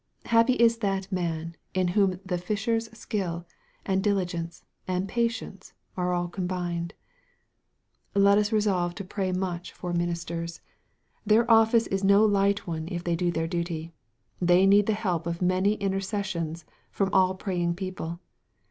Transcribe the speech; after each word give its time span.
Happy 0.25 0.53
is 0.53 0.79
that 0.79 1.11
man, 1.11 1.55
in 1.75 1.89
whom 1.89 2.19
the 2.25 2.39
fisher's 2.39 2.89
skill, 2.97 3.45
and 3.85 4.03
dili 4.03 4.25
gence, 4.25 4.63
and 4.87 5.07
patience, 5.07 5.73
are 5.95 6.11
all 6.11 6.27
combined 6.27 6.95
I 8.15 8.17
Let 8.21 8.39
us 8.39 8.51
resolve 8.51 8.95
to 8.95 9.03
pray 9.03 9.31
much 9.31 9.71
for 9.73 9.93
ministers. 9.93 10.59
Their 11.23 11.43
office 11.51 11.83
MARK, 11.83 11.91
CHAP 11.91 11.91
I. 11.91 11.93
11 11.93 11.93
is 11.93 12.11
no 12.15 12.25
light 12.25 12.65
one 12.65 12.87
if 12.87 13.03
they 13.03 13.15
do 13.15 13.29
their 13.29 13.45
duty, 13.47 13.93
They 14.41 14.65
need 14.65 14.87
the 14.87 14.93
help 14.93 15.27
of 15.27 15.39
many 15.39 15.73
intercessions 15.75 16.65
from 16.89 17.11
all 17.13 17.35
praying 17.35 17.75
people. 17.75 18.21